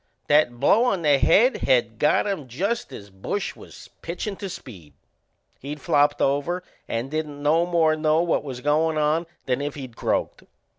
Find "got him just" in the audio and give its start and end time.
1.99-2.91